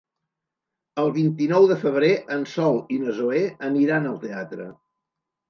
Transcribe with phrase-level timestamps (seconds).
[1.03, 4.69] El vint-i-nou de febrer en Sol i na Zoè aniran al teatre.